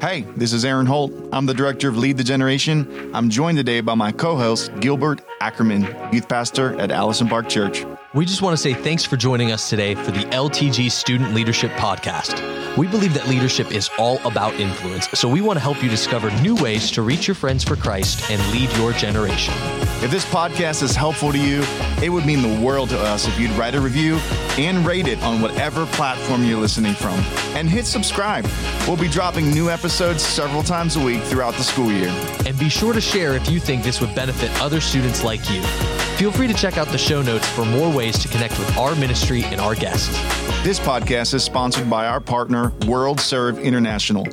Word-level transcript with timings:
Hey, 0.00 0.22
this 0.34 0.54
is 0.54 0.64
Eran 0.64 0.86
Holt. 0.86 1.12
I'm 1.30 1.44
the 1.44 1.52
director 1.52 1.86
of 1.86 1.98
Lead 1.98 2.16
the 2.16 2.24
Generation. 2.24 3.10
I'm 3.12 3.28
joined 3.28 3.58
today 3.58 3.82
by 3.82 3.94
my 3.94 4.12
co 4.12 4.34
host, 4.34 4.72
Gilbert 4.80 5.20
Ackerman, 5.42 5.82
youth 6.10 6.26
pastor 6.26 6.74
at 6.80 6.90
Allison 6.90 7.28
Park 7.28 7.50
Church. 7.50 7.84
We 8.12 8.24
just 8.24 8.42
want 8.42 8.56
to 8.56 8.60
say 8.60 8.74
thanks 8.74 9.04
for 9.04 9.16
joining 9.16 9.52
us 9.52 9.70
today 9.70 9.94
for 9.94 10.10
the 10.10 10.24
LTG 10.30 10.90
Student 10.90 11.32
Leadership 11.32 11.70
Podcast. 11.74 12.76
We 12.76 12.88
believe 12.88 13.14
that 13.14 13.28
leadership 13.28 13.70
is 13.70 13.88
all 14.00 14.18
about 14.26 14.54
influence, 14.54 15.08
so 15.10 15.28
we 15.28 15.40
want 15.40 15.58
to 15.58 15.60
help 15.60 15.80
you 15.80 15.88
discover 15.88 16.28
new 16.42 16.56
ways 16.56 16.90
to 16.90 17.02
reach 17.02 17.28
your 17.28 17.36
friends 17.36 17.62
for 17.62 17.76
Christ 17.76 18.28
and 18.28 18.44
lead 18.50 18.68
your 18.76 18.92
generation. 18.94 19.54
If 20.02 20.10
this 20.10 20.24
podcast 20.24 20.82
is 20.82 20.96
helpful 20.96 21.30
to 21.30 21.38
you, 21.38 21.62
it 22.02 22.08
would 22.08 22.26
mean 22.26 22.42
the 22.42 22.60
world 22.66 22.88
to 22.88 22.98
us 22.98 23.28
if 23.28 23.38
you'd 23.38 23.52
write 23.52 23.76
a 23.76 23.80
review 23.80 24.16
and 24.58 24.84
rate 24.84 25.06
it 25.06 25.22
on 25.22 25.40
whatever 25.40 25.86
platform 25.86 26.44
you're 26.44 26.58
listening 26.58 26.94
from. 26.94 27.14
And 27.54 27.68
hit 27.68 27.86
subscribe. 27.86 28.44
We'll 28.88 28.96
be 28.96 29.08
dropping 29.08 29.50
new 29.50 29.70
episodes 29.70 30.24
several 30.24 30.64
times 30.64 30.96
a 30.96 31.00
week 31.00 31.22
throughout 31.22 31.54
the 31.54 31.62
school 31.62 31.92
year. 31.92 32.08
And 32.44 32.58
be 32.58 32.70
sure 32.70 32.92
to 32.92 33.00
share 33.00 33.34
if 33.34 33.48
you 33.48 33.60
think 33.60 33.84
this 33.84 34.00
would 34.00 34.16
benefit 34.16 34.50
other 34.60 34.80
students 34.80 35.22
like 35.22 35.48
you. 35.48 35.62
Feel 36.16 36.32
free 36.32 36.48
to 36.48 36.54
check 36.54 36.76
out 36.76 36.88
the 36.88 36.98
show 36.98 37.22
notes 37.22 37.48
for 37.48 37.64
more 37.64 37.90
ways 37.90 37.99
to 38.00 38.28
connect 38.28 38.58
with 38.58 38.74
our 38.78 38.94
ministry 38.94 39.44
and 39.44 39.60
our 39.60 39.74
guests. 39.74 40.08
This 40.64 40.80
podcast 40.80 41.34
is 41.34 41.44
sponsored 41.44 41.90
by 41.90 42.06
our 42.06 42.18
partner, 42.18 42.72
World 42.86 43.20
Serve 43.20 43.58
International. 43.58 44.24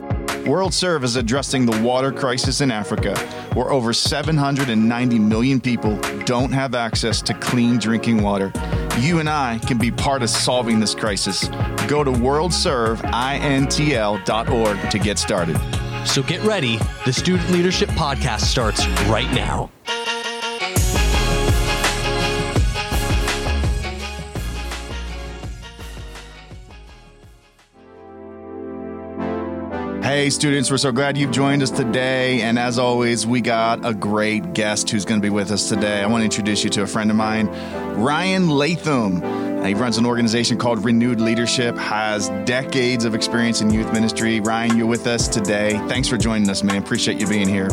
World 0.48 0.74
Serve 0.74 1.04
is 1.04 1.18
addressing 1.18 1.66
the 1.66 1.78
water 1.82 2.14
crisis 2.14 2.62
in 2.62 2.72
Africa, 2.72 3.20
where 3.54 3.70
over 3.70 3.92
790 3.92 5.20
million 5.20 5.60
people 5.60 5.98
don't 6.24 6.54
have 6.54 6.76
access 6.76 7.22
to 7.24 7.34
clean 7.34 7.78
drinking 7.78 8.24
water. 8.24 8.54
You 9.00 9.20
and 9.20 9.30
I 9.30 9.60
can 9.68 9.78
be 9.78 9.92
part 9.92 10.24
of 10.24 10.30
solving 10.30 10.80
this 10.80 10.96
crisis. 10.96 11.50
Go 11.90 12.06
to 12.06 12.12
worldserveintl.org 12.12 14.92
to 14.92 15.00
get 15.00 15.20
started. 15.20 15.58
So 16.08 16.24
get 16.24 16.42
ready. 16.44 16.80
The 17.04 17.12
Student 17.12 17.52
Leadership 17.52 17.90
Podcast 17.90 18.44
starts 18.44 18.88
right 19.10 19.30
now. 19.34 19.70
Hey, 30.18 30.32
students, 30.32 30.72
we're 30.72 30.78
so 30.78 30.92
glad 30.92 31.16
you've 31.16 31.30
joined 31.30 31.62
us 31.62 31.70
today. 31.70 32.42
And 32.42 32.58
as 32.58 32.80
always, 32.80 33.28
we 33.28 33.40
got 33.40 33.86
a 33.86 33.94
great 33.94 34.54
guest 34.54 34.90
who's 34.90 35.06
going 35.06 35.22
to 35.22 35.24
be 35.24 35.30
with 35.30 35.52
us 35.52 35.70
today. 35.70 36.02
I 36.02 36.08
want 36.08 36.22
to 36.22 36.26
introduce 36.26 36.64
you 36.64 36.72
to 36.72 36.82
a 36.82 36.88
friend 36.88 37.12
of 37.12 37.16
mine, 37.16 37.46
Ryan 37.96 38.50
Latham. 38.50 39.24
Uh, 39.24 39.66
he 39.66 39.76
runs 39.76 40.00
an 40.00 40.08
organization 40.08 40.58
called 40.58 40.84
Renewed 40.84 41.22
Leadership, 41.22 41.78
has 41.78 42.30
decades 42.46 43.06
of 43.06 43.14
experience 43.14 43.62
in 43.62 43.70
youth 43.70 43.94
ministry. 43.94 44.40
Ryan, 44.40 44.76
you're 44.76 44.88
with 44.88 45.06
us 45.06 45.28
today. 45.28 45.74
Thanks 45.88 46.08
for 46.08 46.18
joining 46.18 46.50
us, 46.50 46.64
man. 46.64 46.78
Appreciate 46.78 47.22
you 47.22 47.28
being 47.28 47.48
here. 47.48 47.70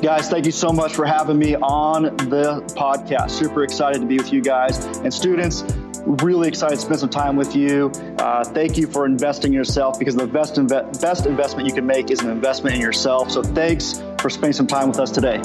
Guys, 0.00 0.30
thank 0.30 0.46
you 0.46 0.52
so 0.52 0.68
much 0.68 0.94
for 0.94 1.04
having 1.04 1.36
me 1.36 1.56
on 1.56 2.04
the 2.04 2.62
podcast. 2.76 3.30
Super 3.32 3.64
excited 3.64 4.00
to 4.00 4.06
be 4.06 4.18
with 4.18 4.32
you 4.32 4.40
guys. 4.40 4.86
And 4.98 5.12
students, 5.12 5.62
really 6.06 6.48
excited 6.48 6.76
to 6.76 6.80
spend 6.80 7.00
some 7.00 7.10
time 7.10 7.36
with 7.36 7.54
you. 7.54 7.90
Uh, 8.18 8.44
thank 8.44 8.76
you 8.76 8.86
for 8.86 9.06
investing 9.06 9.52
in 9.52 9.54
yourself 9.54 9.98
because 9.98 10.16
the 10.16 10.26
best, 10.26 10.54
inve- 10.54 11.00
best 11.00 11.26
investment 11.26 11.68
you 11.68 11.74
can 11.74 11.86
make 11.86 12.10
is 12.10 12.20
an 12.20 12.30
investment 12.30 12.74
in 12.74 12.80
yourself. 12.80 13.30
So 13.30 13.42
thanks 13.42 14.02
for 14.20 14.30
spending 14.30 14.52
some 14.52 14.66
time 14.66 14.88
with 14.88 14.98
us 14.98 15.10
today. 15.10 15.40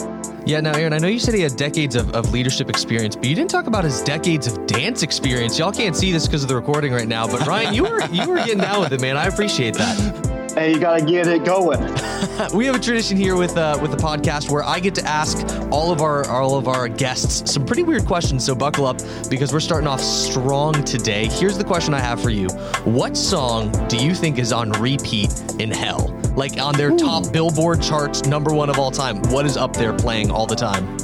Yeah, 0.45 0.59
now, 0.59 0.73
Eran, 0.73 0.93
I 0.93 0.97
know 0.97 1.07
you 1.07 1.19
said 1.19 1.35
he 1.35 1.41
had 1.41 1.55
decades 1.55 1.95
of, 1.95 2.15
of 2.15 2.31
leadership 2.31 2.69
experience, 2.69 3.15
but 3.15 3.25
you 3.25 3.35
didn't 3.35 3.51
talk 3.51 3.67
about 3.67 3.83
his 3.83 4.01
decades 4.01 4.47
of 4.47 4.65
dance 4.65 5.03
experience. 5.03 5.59
Y'all 5.59 5.71
can't 5.71 5.95
see 5.95 6.11
this 6.11 6.25
because 6.25 6.41
of 6.41 6.49
the 6.49 6.55
recording 6.55 6.91
right 6.91 7.07
now, 7.07 7.27
but 7.27 7.45
Ryan, 7.45 7.73
you 7.73 7.83
were 7.83 8.01
you 8.07 8.27
were 8.27 8.37
getting 8.37 8.57
down 8.57 8.79
with 8.79 8.91
it, 8.91 9.01
man. 9.01 9.17
I 9.17 9.27
appreciate 9.27 9.75
that. 9.75 10.30
Hey, 10.53 10.73
you 10.73 10.79
got 10.79 10.99
to 10.99 11.05
get 11.05 11.27
it 11.27 11.45
going. 11.45 11.79
we 12.53 12.65
have 12.65 12.75
a 12.75 12.79
tradition 12.79 13.15
here 13.15 13.37
with 13.37 13.55
uh, 13.55 13.79
with 13.81 13.91
the 13.91 13.97
podcast 13.97 14.49
where 14.49 14.65
I 14.65 14.81
get 14.81 14.93
to 14.95 15.07
ask 15.07 15.47
all 15.71 15.93
of 15.93 16.01
our 16.01 16.27
all 16.27 16.57
of 16.57 16.67
our 16.67 16.89
guests 16.89 17.53
some 17.53 17.65
pretty 17.65 17.83
weird 17.83 18.05
questions. 18.05 18.45
So 18.45 18.53
buckle 18.53 18.85
up 18.85 18.99
because 19.29 19.53
we're 19.53 19.61
starting 19.61 19.87
off 19.87 20.01
strong 20.01 20.73
today. 20.83 21.27
Here's 21.27 21.57
the 21.57 21.63
question 21.63 21.93
I 21.93 22.01
have 22.01 22.21
for 22.21 22.31
you: 22.31 22.49
What 22.83 23.15
song 23.15 23.71
do 23.87 23.95
you 23.95 24.13
think 24.13 24.39
is 24.39 24.51
on 24.51 24.71
repeat 24.73 25.31
in 25.57 25.71
hell? 25.71 26.13
Like 26.35 26.59
on 26.59 26.73
their 26.73 26.91
Ooh. 26.91 26.97
top 26.97 27.31
Billboard 27.31 27.81
charts, 27.81 28.25
number 28.25 28.53
one 28.53 28.69
of 28.69 28.77
all 28.77 28.91
time. 28.91 29.21
What 29.31 29.45
is 29.45 29.55
up 29.55 29.71
there 29.71 29.93
playing 29.93 30.31
all 30.31 30.47
the 30.47 30.55
time? 30.55 30.97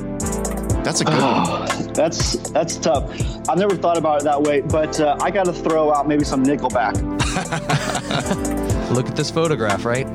That's 0.84 1.00
a 1.00 1.06
good 1.06 1.14
oh, 1.20 1.66
one. 1.66 1.94
That's 1.94 2.34
that's 2.50 2.76
tough. 2.76 3.10
I've 3.48 3.58
never 3.58 3.78
thought 3.78 3.98
about 3.98 4.22
it 4.22 4.24
that 4.26 4.42
way, 4.42 4.60
but 4.60 5.00
uh, 5.00 5.16
I 5.22 5.32
got 5.32 5.46
to 5.46 5.54
throw 5.54 5.94
out 5.94 6.06
maybe 6.06 6.26
some 6.26 6.44
Nickelback. 6.44 6.96
Look 8.90 9.08
at 9.08 9.16
this 9.16 9.30
photograph, 9.30 9.86
right? 9.86 10.08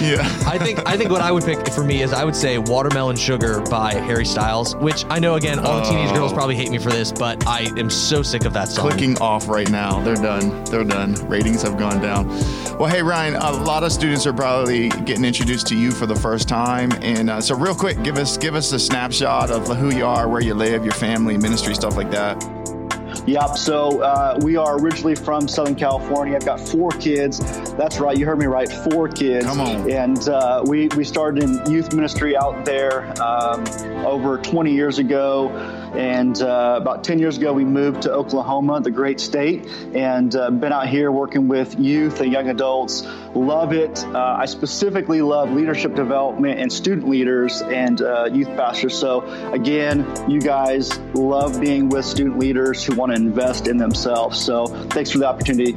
Yeah. 0.00 0.22
I 0.46 0.58
think 0.58 0.86
I 0.86 0.96
think 0.96 1.10
what 1.10 1.20
I 1.20 1.30
would 1.30 1.44
pick 1.44 1.68
for 1.68 1.84
me 1.84 2.02
is 2.02 2.12
I 2.12 2.24
would 2.24 2.36
say 2.36 2.58
Watermelon 2.58 3.16
Sugar 3.16 3.60
by 3.60 3.94
Harry 3.94 4.24
Styles, 4.24 4.74
which 4.76 5.04
I 5.10 5.18
know 5.18 5.34
again 5.34 5.58
all 5.58 5.80
the 5.80 5.84
teenage 5.88 6.12
girls 6.14 6.32
probably 6.32 6.56
hate 6.56 6.70
me 6.70 6.78
for 6.78 6.90
this, 6.90 7.12
but 7.12 7.46
I 7.46 7.70
am 7.78 7.90
so 7.90 8.22
sick 8.22 8.44
of 8.44 8.52
that 8.54 8.68
song. 8.68 8.88
Clicking 8.88 9.18
off 9.18 9.48
right 9.48 9.70
now. 9.70 10.00
They're 10.00 10.14
done. 10.14 10.64
They're 10.64 10.84
done. 10.84 11.14
Ratings 11.28 11.62
have 11.62 11.78
gone 11.78 12.00
down. 12.00 12.28
Well, 12.78 12.86
hey 12.86 13.02
Ryan, 13.02 13.34
a 13.34 13.52
lot 13.64 13.84
of 13.84 13.92
students 13.92 14.26
are 14.26 14.32
probably 14.32 14.88
getting 14.88 15.24
introduced 15.24 15.66
to 15.68 15.76
you 15.76 15.90
for 15.90 16.06
the 16.06 16.16
first 16.16 16.48
time, 16.48 16.92
and 17.02 17.28
uh, 17.28 17.40
so 17.40 17.54
real 17.56 17.74
quick, 17.74 18.02
give 18.02 18.16
us 18.16 18.36
give 18.36 18.54
us 18.54 18.72
a 18.72 18.78
snapshot 18.78 19.50
of 19.50 19.66
who 19.76 19.94
you 19.94 20.06
are, 20.06 20.28
where 20.28 20.40
you 20.40 20.54
live, 20.54 20.84
your 20.84 20.94
family, 20.94 21.36
ministry, 21.36 21.74
stuff 21.74 21.96
like 21.96 22.10
that. 22.10 22.57
Yep. 23.28 23.58
So 23.58 24.00
uh, 24.00 24.38
we 24.40 24.56
are 24.56 24.78
originally 24.78 25.14
from 25.14 25.48
Southern 25.48 25.74
California. 25.74 26.34
I've 26.34 26.46
got 26.46 26.58
four 26.58 26.90
kids. 26.92 27.38
That's 27.74 28.00
right. 28.00 28.16
You 28.16 28.24
heard 28.24 28.38
me 28.38 28.46
right. 28.46 28.72
Four 28.90 29.06
kids. 29.06 29.44
Come 29.44 29.60
on. 29.60 29.90
And 29.90 30.26
uh, 30.30 30.62
we 30.66 30.88
we 30.96 31.04
started 31.04 31.42
in 31.42 31.70
youth 31.70 31.92
ministry 31.92 32.38
out 32.38 32.64
there 32.64 33.04
um, 33.22 33.66
over 34.04 34.38
20 34.38 34.72
years 34.72 34.98
ago. 34.98 35.48
And 35.48 36.40
uh, 36.40 36.78
about 36.80 37.04
10 37.04 37.18
years 37.18 37.38
ago, 37.38 37.52
we 37.52 37.64
moved 37.64 38.02
to 38.02 38.12
Oklahoma, 38.12 38.80
the 38.80 38.90
great 38.90 39.20
state, 39.20 39.66
and 39.94 40.34
uh, 40.34 40.50
been 40.50 40.72
out 40.72 40.88
here 40.88 41.10
working 41.10 41.48
with 41.48 41.78
youth 41.78 42.20
and 42.20 42.30
young 42.32 42.48
adults. 42.48 43.06
Love 43.34 43.72
it. 43.72 44.04
Uh, 44.04 44.36
I 44.38 44.46
specifically 44.46 45.22
love 45.22 45.50
leadership 45.50 45.94
development 45.94 46.60
and 46.60 46.72
student 46.72 47.08
leaders 47.08 47.62
and 47.62 48.00
uh, 48.00 48.26
youth 48.26 48.48
pastors. 48.48 48.98
So, 48.98 49.22
again, 49.52 50.06
you 50.28 50.40
guys 50.40 50.98
love 51.14 51.60
being 51.60 51.88
with 51.88 52.04
student 52.04 52.38
leaders 52.38 52.84
who 52.84 52.94
want 52.94 53.12
to 53.12 53.16
invest 53.16 53.66
in 53.66 53.76
themselves. 53.76 54.40
So, 54.40 54.66
thanks 54.66 55.10
for 55.10 55.18
the 55.18 55.26
opportunity. 55.26 55.76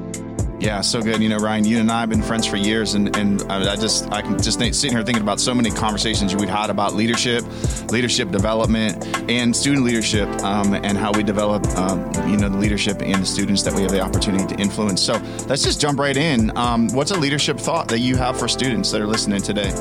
Yeah, 0.61 0.81
so 0.81 1.01
good. 1.01 1.23
You 1.23 1.29
know, 1.29 1.37
Ryan, 1.37 1.65
you 1.65 1.79
and 1.79 1.91
I 1.91 2.01
have 2.01 2.09
been 2.09 2.21
friends 2.21 2.45
for 2.45 2.55
years, 2.55 2.93
and, 2.93 3.15
and 3.17 3.41
I 3.51 3.75
just 3.75 4.11
I 4.11 4.21
can 4.21 4.39
just 4.39 4.59
sitting 4.59 4.91
here 4.91 5.03
thinking 5.03 5.23
about 5.23 5.39
so 5.39 5.55
many 5.55 5.71
conversations 5.71 6.35
we've 6.35 6.47
had 6.47 6.69
about 6.69 6.93
leadership, 6.93 7.43
leadership 7.89 8.29
development, 8.29 9.03
and 9.27 9.55
student 9.55 9.83
leadership, 9.83 10.29
um, 10.43 10.75
and 10.75 10.99
how 10.99 11.11
we 11.13 11.23
develop, 11.23 11.65
um, 11.79 12.11
you 12.29 12.37
know, 12.37 12.47
the 12.47 12.59
leadership 12.59 13.01
and 13.01 13.23
the 13.23 13.25
students 13.25 13.63
that 13.63 13.73
we 13.73 13.81
have 13.81 13.89
the 13.89 14.01
opportunity 14.01 14.45
to 14.55 14.61
influence. 14.61 15.01
So 15.01 15.13
let's 15.47 15.63
just 15.63 15.81
jump 15.81 15.97
right 15.97 16.15
in. 16.15 16.55
Um, 16.55 16.89
what's 16.89 17.09
a 17.09 17.17
leadership 17.17 17.57
thought 17.57 17.87
that 17.87 17.99
you 17.99 18.15
have 18.17 18.37
for 18.37 18.47
students 18.47 18.91
that 18.91 19.01
are 19.01 19.07
listening 19.07 19.41
today? 19.41 19.71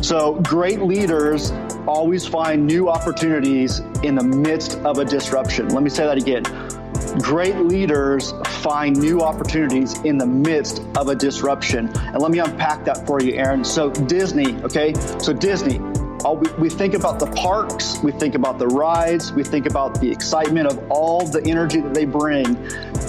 So 0.00 0.40
great 0.40 0.80
leaders 0.80 1.50
always 1.86 2.26
find 2.26 2.66
new 2.66 2.88
opportunities 2.88 3.80
in 4.02 4.14
the 4.14 4.24
midst 4.24 4.78
of 4.78 4.96
a 4.96 5.04
disruption. 5.04 5.68
Let 5.68 5.82
me 5.82 5.90
say 5.90 6.06
that 6.06 6.16
again 6.16 6.71
Great 7.20 7.56
leaders 7.56 8.32
find 8.62 8.96
new 8.96 9.20
opportunities 9.20 10.00
in 10.00 10.16
the 10.16 10.26
midst 10.26 10.82
of 10.96 11.08
a 11.08 11.14
disruption. 11.14 11.88
And 11.96 12.22
let 12.22 12.30
me 12.30 12.38
unpack 12.38 12.84
that 12.86 13.06
for 13.06 13.20
you, 13.20 13.34
Eran. 13.34 13.64
So, 13.64 13.90
Disney, 13.90 14.54
okay? 14.62 14.94
So, 15.18 15.32
Disney, 15.32 15.78
all, 16.24 16.36
we, 16.36 16.50
we 16.52 16.70
think 16.70 16.94
about 16.94 17.18
the 17.18 17.26
parks, 17.26 17.98
we 18.02 18.12
think 18.12 18.34
about 18.34 18.58
the 18.58 18.66
rides, 18.66 19.32
we 19.32 19.44
think 19.44 19.66
about 19.66 20.00
the 20.00 20.10
excitement 20.10 20.68
of 20.68 20.90
all 20.90 21.26
the 21.26 21.44
energy 21.44 21.80
that 21.80 21.92
they 21.92 22.06
bring 22.06 22.44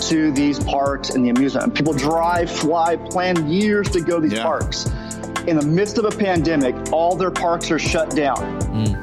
to 0.01 0.31
these 0.31 0.59
parks 0.59 1.11
and 1.11 1.23
the 1.23 1.29
amusement. 1.29 1.65
And 1.65 1.75
people 1.75 1.93
drive, 1.93 2.51
fly, 2.51 2.97
plan 2.97 3.49
years 3.49 3.89
to 3.91 4.01
go 4.01 4.19
to 4.19 4.27
these 4.27 4.37
yeah. 4.37 4.43
parks. 4.43 4.87
In 5.47 5.57
the 5.57 5.65
midst 5.65 5.97
of 5.97 6.05
a 6.05 6.11
pandemic, 6.11 6.75
all 6.91 7.15
their 7.15 7.31
parks 7.31 7.71
are 7.71 7.79
shut 7.79 8.15
down. 8.15 8.59
Mm 8.61 9.02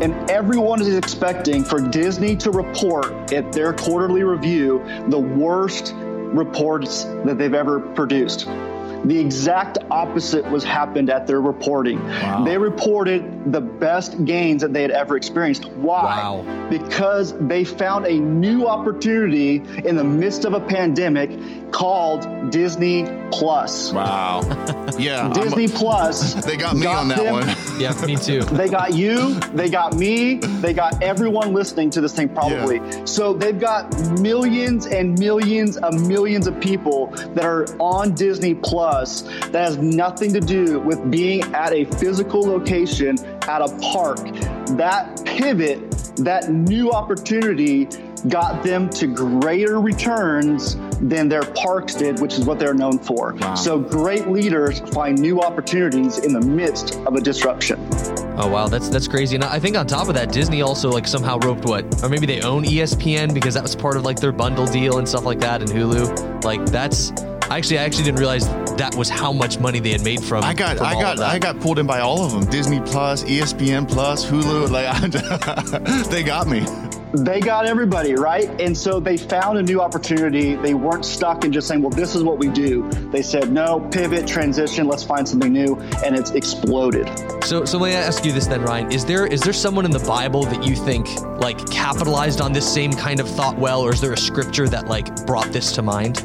and 0.00 0.30
everyone 0.30 0.80
is 0.80 0.96
expecting 0.96 1.62
for 1.62 1.80
Disney 1.80 2.34
to 2.36 2.50
report 2.50 3.32
at 3.32 3.52
their 3.52 3.72
quarterly 3.72 4.22
review 4.22 4.82
the 5.08 5.18
worst 5.18 5.92
reports 5.94 7.04
that 7.04 7.36
they've 7.38 7.54
ever 7.54 7.80
produced. 7.80 8.46
The 9.04 9.18
exact 9.18 9.78
opposite 9.90 10.44
was 10.50 10.62
happened 10.62 11.08
at 11.08 11.26
their 11.26 11.40
reporting. 11.40 12.04
Wow. 12.04 12.44
They 12.44 12.58
reported 12.58 13.50
the 13.50 13.60
best 13.60 14.24
gains 14.26 14.60
that 14.60 14.74
they 14.74 14.82
had 14.82 14.90
ever 14.90 15.16
experienced. 15.16 15.64
Why? 15.66 16.04
Wow. 16.04 16.68
Because 16.68 17.32
they 17.38 17.64
found 17.64 18.06
a 18.06 18.18
new 18.18 18.66
opportunity 18.66 19.56
in 19.84 19.96
the 19.96 20.04
midst 20.04 20.44
of 20.44 20.52
a 20.52 20.60
pandemic 20.60 21.72
called 21.72 22.50
Disney 22.50 23.04
Plus. 23.30 23.92
Wow. 23.92 24.40
Yeah. 24.98 25.22
I'm- 25.22 25.32
Disney 25.32 25.66
Plus. 25.68 26.34
they 26.44 26.56
got 26.58 26.76
me 26.76 26.84
on 26.86 27.08
that 27.08 27.18
them- 27.18 27.32
one. 27.32 27.48
Yeah, 27.80 27.98
me 28.04 28.16
too. 28.16 28.40
They 28.42 28.68
got 28.68 28.92
you, 28.92 29.34
they 29.54 29.70
got 29.70 29.94
me, 29.96 30.34
they 30.34 30.74
got 30.74 31.02
everyone 31.02 31.54
listening 31.54 31.88
to 31.90 32.02
this 32.02 32.14
thing 32.14 32.28
probably. 32.28 32.82
So 33.06 33.32
they've 33.32 33.58
got 33.58 33.98
millions 34.20 34.84
and 34.84 35.18
millions 35.18 35.78
of 35.78 36.06
millions 36.06 36.46
of 36.46 36.60
people 36.60 37.06
that 37.34 37.44
are 37.46 37.64
on 37.80 38.14
Disney 38.14 38.54
Plus 38.54 39.22
that 39.22 39.54
has 39.54 39.78
nothing 39.78 40.34
to 40.34 40.40
do 40.40 40.78
with 40.80 41.10
being 41.10 41.42
at 41.54 41.72
a 41.72 41.84
physical 41.84 42.42
location 42.42 43.18
at 43.48 43.62
a 43.62 43.68
park. 43.80 44.18
That 44.76 45.22
pivot, 45.24 45.90
that 46.18 46.50
new 46.50 46.90
opportunity 46.92 47.86
got 48.28 48.62
them 48.62 48.90
to 48.90 49.06
greater 49.06 49.80
returns 49.80 50.76
than 51.00 51.28
their 51.28 51.42
parks 51.42 51.94
did, 51.94 52.20
which 52.20 52.34
is 52.34 52.44
what 52.44 52.58
they're 52.58 52.74
known 52.74 52.98
for. 52.98 53.34
Wow. 53.34 53.54
So 53.54 53.78
great 53.78 54.28
leaders 54.28 54.80
find 54.90 55.18
new 55.18 55.40
opportunities 55.40 56.18
in 56.18 56.32
the 56.32 56.40
midst 56.40 56.96
of 57.00 57.14
a 57.14 57.20
disruption. 57.20 57.78
Oh 58.36 58.48
wow, 58.48 58.68
that's 58.68 58.88
that's 58.88 59.08
crazy. 59.08 59.34
And 59.34 59.44
I 59.44 59.58
think 59.58 59.76
on 59.76 59.86
top 59.86 60.08
of 60.08 60.14
that, 60.14 60.32
Disney 60.32 60.62
also 60.62 60.90
like 60.90 61.06
somehow 61.06 61.38
roped 61.38 61.64
what, 61.64 62.02
or 62.02 62.08
maybe 62.08 62.26
they 62.26 62.40
own 62.40 62.64
ESPN 62.64 63.34
because 63.34 63.54
that 63.54 63.62
was 63.62 63.76
part 63.76 63.96
of 63.96 64.04
like 64.04 64.18
their 64.18 64.32
bundle 64.32 64.66
deal 64.66 64.98
and 64.98 65.08
stuff 65.08 65.24
like 65.24 65.40
that, 65.40 65.60
and 65.60 65.70
Hulu. 65.70 66.44
Like 66.44 66.64
that's 66.66 67.12
actually 67.58 67.78
I 67.78 67.84
actually 67.84 68.04
didn't 68.04 68.18
realize 68.18 68.48
that 68.76 68.94
was 68.96 69.08
how 69.08 69.32
much 69.32 69.58
money 69.58 69.80
they 69.80 69.90
had 69.90 70.02
made 70.04 70.22
from. 70.22 70.42
I 70.44 70.54
got, 70.54 70.78
from 70.78 70.86
I 70.86 70.94
got. 70.94 71.18
I 71.20 71.38
got 71.38 71.60
pulled 71.60 71.78
in 71.78 71.86
by 71.86 72.00
all 72.00 72.24
of 72.24 72.32
them. 72.32 72.44
Disney 72.50 72.80
Plus, 72.80 73.24
ESPN 73.24 73.88
Plus, 73.88 74.24
Hulu. 74.24 74.70
Like, 74.70 76.06
they 76.10 76.22
got 76.22 76.46
me. 76.46 76.64
they 77.12 77.40
got 77.40 77.66
everybody 77.66 78.14
right 78.14 78.48
and 78.60 78.76
so 78.76 79.00
they 79.00 79.16
found 79.16 79.58
a 79.58 79.62
new 79.62 79.80
opportunity 79.80 80.54
they 80.54 80.74
weren't 80.74 81.04
stuck 81.04 81.44
in 81.44 81.50
just 81.52 81.66
saying 81.66 81.82
well 81.82 81.90
this 81.90 82.14
is 82.14 82.22
what 82.22 82.38
we 82.38 82.46
do 82.46 82.88
they 83.10 83.20
said 83.20 83.50
no 83.50 83.80
pivot 83.90 84.28
transition 84.28 84.86
let's 84.86 85.02
find 85.02 85.28
something 85.28 85.52
new 85.52 85.74
and 86.04 86.14
it's 86.16 86.30
exploded 86.30 87.08
So, 87.42 87.64
so 87.64 87.78
let 87.78 87.88
me 87.88 87.94
ask 87.96 88.24
you 88.24 88.30
this 88.30 88.46
then, 88.46 88.62
Ryan: 88.62 88.92
Is 88.92 89.04
there 89.04 89.26
is 89.26 89.40
there 89.40 89.52
someone 89.52 89.84
in 89.84 89.90
the 89.90 89.98
Bible 90.06 90.44
that 90.44 90.62
you 90.62 90.76
think 90.76 91.08
like 91.40 91.58
capitalized 91.68 92.40
on 92.40 92.52
this 92.52 92.72
same 92.72 92.92
kind 92.92 93.18
of 93.18 93.28
thought 93.28 93.58
well, 93.58 93.80
or 93.80 93.92
is 93.92 94.00
there 94.00 94.12
a 94.12 94.16
scripture 94.16 94.68
that 94.68 94.86
like 94.86 95.26
brought 95.26 95.50
this 95.50 95.72
to 95.72 95.82
mind? 95.82 96.24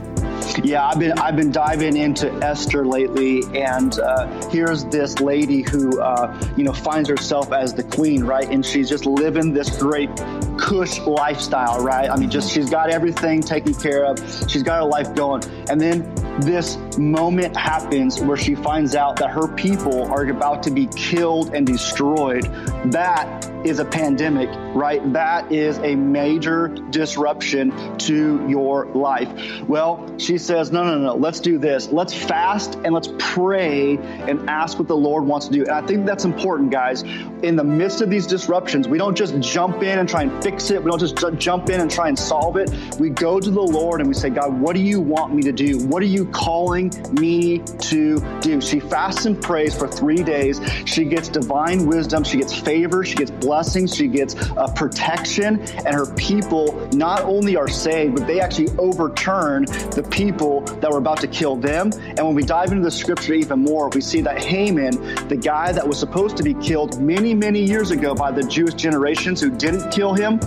Yeah 0.64 0.88
i've 0.88 1.00
been 1.00 1.18
i've 1.20 1.36
been 1.36 1.52
diving 1.52 1.98
into 1.98 2.32
esther 2.44 2.86
lately 2.86 3.44
and 3.54 4.00
uh, 4.00 4.50
here's 4.50 4.86
this 4.86 5.20
lady 5.20 5.62
who 5.62 6.02
uh, 6.02 6.54
you 6.58 6.64
know 6.64 6.74
finds 6.74 7.10
herself 7.10 7.52
as 7.52 7.74
the 7.74 7.84
queen 7.84 8.24
right? 8.24 8.50
And 8.50 8.66
she's 8.66 8.90
just 8.90 9.06
living 9.06 9.54
this 9.54 9.78
great 9.78 10.10
cush 10.58 11.00
lifestyle 11.00 11.84
right? 11.84 12.10
I 12.10 12.18
mean 12.18 12.30
just 12.30 12.52
she's 12.52 12.70
got 12.70 12.90
everything 12.90 13.42
taken 13.42 13.74
care 13.74 14.06
of. 14.06 14.20
She's 14.50 14.64
got 14.64 14.78
her 14.78 14.90
life 14.90 15.14
going. 15.16 15.44
And 15.70 15.80
then 15.80 16.14
this 16.42 16.78
moment 16.98 17.56
happens 17.56 18.20
where 18.20 18.38
she 18.38 18.56
finds 18.56 18.96
out 18.96 19.18
that 19.18 19.30
her 19.32 19.48
people 19.48 20.12
are 20.12 20.26
about 20.28 20.64
to 20.64 20.72
be 20.72 20.88
killed 20.88 21.54
and 21.54 21.66
destroyed. 21.66 22.44
That 22.92 23.50
is 23.66 23.80
a 23.80 23.86
pandemic 23.86 24.50
right? 24.76 25.14
That 25.14 25.52
is 25.52 25.78
a 25.80 25.96
major 25.96 26.68
disruption 26.68 27.98
to 28.00 28.46
your 28.48 28.86
life. 28.88 29.30
Well 29.68 30.18
she 30.20 30.38
says 30.38 30.72
no 30.72 30.84
no 30.84 31.00
no 31.00 31.16
let's 31.16 31.40
do 31.40 31.58
this. 31.58 31.88
Let's 31.88 32.14
fast 32.14 32.76
and 32.76 32.94
let's 32.94 33.10
pray 33.18 33.98
and 33.98 34.50
ask 34.50 34.78
what 34.78 34.88
the 34.88 34.98
lord 34.98 35.24
wants 35.24 35.48
to 35.48 35.54
do. 35.54 35.62
And 35.62 35.72
i 35.72 35.82
think 35.82 36.06
that's 36.06 36.26
important 36.26 36.72
guys. 36.72 37.04
In 37.42 37.56
the 37.56 37.64
midst 37.64 38.02
of 38.02 38.10
these 38.10 38.28
disruptions 38.28 38.88
we 38.88 38.98
don't 38.98 39.16
just 39.16 39.40
jump 39.40 39.82
in 39.82 39.98
and 40.00 40.08
try 40.10 40.24
and 40.24 40.44
fix 40.44 40.70
it. 40.72 40.84
We 40.84 40.92
don't 40.92 41.00
just 41.00 41.18
jump 41.40 41.70
in 41.70 41.80
and 41.80 41.90
try 41.90 42.10
and 42.10 42.20
solve 42.20 42.58
it. 42.58 42.70
We 43.00 43.10
go 43.10 43.40
to 43.40 43.50
the 43.50 43.62
lord 43.62 44.02
and 44.02 44.10
we 44.10 44.14
say 44.14 44.30
god 44.30 44.60
what 44.60 44.76
do 44.76 44.82
you 44.82 45.00
want 45.00 45.34
me 45.34 45.42
to 45.44 45.54
do? 45.54 45.80
What 45.88 46.04
are 46.04 46.08
you 46.08 46.26
calling 46.26 46.92
me 47.14 47.60
to 47.60 48.20
do? 48.42 48.60
She 48.60 48.80
fasts 48.82 49.26
and 49.26 49.42
prays 49.42 49.74
for 49.76 49.88
three 49.88 50.22
days. 50.22 50.60
She 50.86 51.06
gets 51.06 51.30
divine 51.30 51.86
wisdom. 51.86 52.24
She 52.24 52.38
gets 52.38 52.54
favor. 52.54 53.06
She 53.06 53.16
gets 53.16 53.32
blessings. 53.56 53.96
She 53.96 54.10
gets 54.10 54.36
uh, 54.36 54.68
protection 54.76 55.62
and 55.86 55.96
her 55.96 56.14
people 56.16 56.90
not 56.92 57.22
only 57.22 57.56
are 57.56 57.70
saved 57.70 58.16
but 58.16 58.28
they 58.28 58.42
actually 58.42 58.68
overturn 58.78 59.64
the 59.96 60.06
people 60.12 60.60
that 60.82 60.92
were 60.92 60.98
about 60.98 61.22
to 61.22 61.28
kill 61.28 61.56
them. 61.56 61.92
And 62.18 62.20
when 62.20 62.36
we 62.36 62.44
dive 62.44 62.74
into 62.74 62.84
the 62.84 62.92
scripture 62.92 63.34
even 63.34 63.60
more 63.60 63.88
we 63.90 64.02
see 64.02 64.20
that 64.22 64.44
haman 64.44 64.94
the 65.30 65.38
guy 65.38 65.72
that 65.72 65.88
was 65.88 65.98
supposed 65.98 66.36
to 66.38 66.44
be 66.44 66.54
killed 66.56 67.02
many 67.02 67.34
many 67.34 67.62
years 67.62 67.92
ago 67.92 68.14
by 68.14 68.32
the 68.32 68.44
jewish 68.44 68.74
generations 68.74 69.40
who 69.40 69.50
didn't 69.50 69.90
kill 69.92 70.14
him 70.14 70.40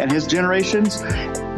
and 0.00 0.10
his 0.10 0.26
generations, 0.26 1.02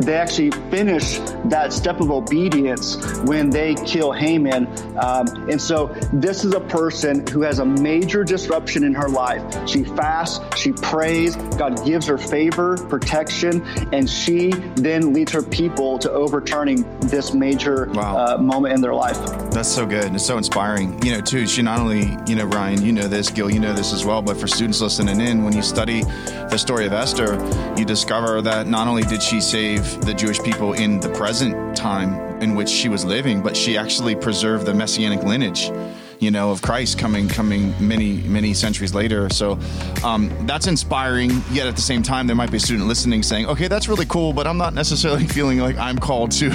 they 0.02 0.14
actually 0.14 0.50
finish 0.70 1.18
that 1.46 1.72
step 1.72 2.00
of 2.00 2.10
obedience 2.10 2.96
when 3.24 3.50
they 3.50 3.74
kill 3.86 4.12
Haman. 4.12 4.66
Um, 4.98 5.26
and 5.50 5.60
so 5.60 5.88
this 6.12 6.44
is 6.44 6.54
a 6.54 6.60
person 6.60 7.26
who 7.26 7.42
has 7.42 7.58
a 7.58 7.64
major 7.64 8.24
disruption 8.24 8.84
in 8.84 8.94
her 8.94 9.08
life. 9.08 9.68
She 9.68 9.84
fasts, 9.84 10.40
she 10.58 10.72
prays, 10.72 11.36
God 11.36 11.84
gives 11.84 12.06
her 12.06 12.18
favor, 12.18 12.76
protection, 12.88 13.62
and 13.92 14.08
she 14.08 14.50
then 14.76 15.12
leads 15.12 15.32
her 15.32 15.42
people 15.42 15.98
to 15.98 16.10
overturning 16.10 16.84
this 17.00 17.32
major 17.34 17.88
Wow. 17.92 18.16
uh, 18.36 18.38
moment 18.38 18.74
in 18.74 18.80
their 18.80 18.94
life. 18.94 19.18
That's 19.50 19.68
so 19.68 19.86
good. 19.86 20.04
And 20.04 20.14
it's 20.16 20.24
so 20.26 20.38
inspiring. 20.38 21.02
You 21.04 21.12
know, 21.12 21.20
too, 21.20 21.46
she 21.46 21.62
not 21.62 21.80
only, 21.80 22.16
you 22.26 22.36
know, 22.36 22.44
Ryan, 22.44 22.82
you 22.82 22.92
know 22.92 23.08
this, 23.08 23.30
Gil, 23.30 23.50
you 23.50 23.58
know 23.60 23.72
this 23.72 23.92
as 23.92 24.04
well, 24.04 24.22
but 24.22 24.36
for 24.36 24.46
students 24.46 24.80
listening 24.80 25.20
in, 25.20 25.44
when 25.44 25.54
you 25.54 25.62
study 25.62 26.02
the 26.02 26.56
story 26.56 26.86
of 26.86 26.92
Esther, 26.92 27.34
you 27.76 27.84
discover 27.84 28.40
that 28.42 28.66
not 28.66 28.86
only 28.88 29.02
did 29.02 29.22
she 29.22 29.40
save 29.40 29.89
the 29.98 30.14
Jewish 30.14 30.40
people 30.42 30.72
in 30.74 31.00
the 31.00 31.08
present 31.10 31.76
time 31.76 32.30
in 32.42 32.54
which 32.54 32.68
she 32.68 32.88
was 32.88 33.04
living, 33.04 33.42
but 33.42 33.56
she 33.56 33.76
actually 33.76 34.14
preserved 34.14 34.66
the 34.66 34.74
messianic 34.74 35.22
lineage. 35.22 35.70
You 36.18 36.30
know, 36.30 36.50
of 36.50 36.60
Christ 36.60 36.98
coming, 36.98 37.28
coming 37.28 37.72
many, 37.80 38.18
many 38.18 38.52
centuries 38.52 38.92
later. 38.92 39.30
So 39.30 39.58
um, 40.04 40.30
that's 40.46 40.66
inspiring. 40.66 41.30
Yet 41.50 41.66
at 41.66 41.76
the 41.76 41.80
same 41.80 42.02
time, 42.02 42.26
there 42.26 42.36
might 42.36 42.50
be 42.50 42.58
a 42.58 42.60
student 42.60 42.86
listening 42.86 43.22
saying, 43.22 43.46
"Okay, 43.46 43.68
that's 43.68 43.88
really 43.88 44.04
cool, 44.04 44.34
but 44.34 44.46
I'm 44.46 44.58
not 44.58 44.74
necessarily 44.74 45.26
feeling 45.36 45.60
like 45.60 45.78
I'm 45.78 45.98
called 45.98 46.30
to, 46.32 46.50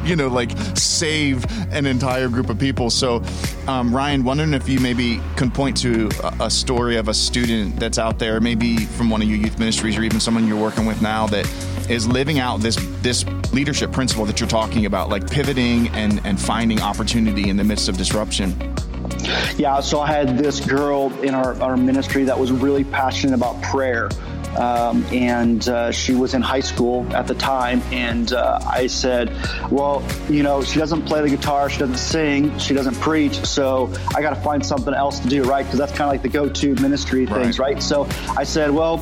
you 0.04 0.16
know, 0.16 0.28
like 0.28 0.50
save 0.74 1.46
an 1.72 1.86
entire 1.86 2.28
group 2.28 2.50
of 2.50 2.58
people." 2.58 2.90
So, 2.90 3.22
um, 3.66 3.94
Ryan, 3.94 4.22
wondering 4.22 4.52
if 4.52 4.68
you 4.68 4.80
maybe 4.80 5.18
can 5.34 5.50
point 5.50 5.78
to 5.78 6.10
a, 6.22 6.44
a 6.44 6.50
story 6.50 6.96
of 6.96 7.08
a 7.08 7.14
student 7.14 7.80
that's 7.80 7.96
out 7.96 8.18
there, 8.18 8.38
maybe 8.38 8.76
from 8.84 9.08
one 9.08 9.22
of 9.22 9.28
your 9.28 9.38
youth 9.38 9.58
ministries 9.58 9.96
or 9.96 10.02
even 10.02 10.20
someone 10.20 10.46
you're 10.46 10.60
working 10.60 10.84
with 10.84 11.00
now 11.00 11.26
that 11.28 11.46
is 11.90 12.06
living 12.06 12.38
out 12.38 12.60
this 12.60 12.76
this 13.02 13.24
leadership 13.52 13.92
principle 13.92 14.24
that 14.26 14.40
you're 14.40 14.48
talking 14.48 14.86
about, 14.86 15.08
like 15.08 15.28
pivoting 15.30 15.88
and 15.88 16.20
and 16.24 16.40
finding 16.40 16.80
opportunity 16.80 17.48
in 17.48 17.56
the 17.56 17.64
midst 17.64 17.88
of 17.88 17.96
disruption. 17.96 18.54
Yeah, 19.56 19.80
so 19.80 20.00
I 20.00 20.06
had 20.06 20.38
this 20.38 20.60
girl 20.60 21.12
in 21.22 21.34
our, 21.34 21.60
our 21.62 21.76
ministry 21.76 22.24
that 22.24 22.38
was 22.38 22.50
really 22.52 22.84
passionate 22.84 23.34
about 23.34 23.60
prayer. 23.62 24.08
Um, 24.56 25.04
and 25.12 25.68
uh, 25.68 25.92
she 25.92 26.12
was 26.12 26.34
in 26.34 26.42
high 26.42 26.60
school 26.60 27.06
at 27.14 27.26
the 27.28 27.34
time. 27.34 27.80
And 27.92 28.32
uh, 28.32 28.58
I 28.66 28.88
said, 28.88 29.30
Well, 29.70 30.02
you 30.28 30.42
know, 30.42 30.62
she 30.62 30.78
doesn't 30.80 31.02
play 31.02 31.20
the 31.20 31.28
guitar, 31.28 31.70
she 31.70 31.78
doesn't 31.78 31.98
sing, 31.98 32.58
she 32.58 32.74
doesn't 32.74 32.96
preach. 32.96 33.34
So 33.46 33.92
I 34.14 34.22
got 34.22 34.34
to 34.34 34.40
find 34.40 34.64
something 34.64 34.92
else 34.94 35.20
to 35.20 35.28
do, 35.28 35.44
right? 35.44 35.64
Because 35.64 35.78
that's 35.78 35.92
kind 35.92 36.02
of 36.02 36.08
like 36.08 36.22
the 36.22 36.28
go 36.28 36.48
to 36.48 36.74
ministry 36.76 37.26
things, 37.26 37.58
Right. 37.60 37.74
right? 37.74 37.82
So 37.82 38.08
I 38.36 38.42
said, 38.44 38.70
Well, 38.72 38.98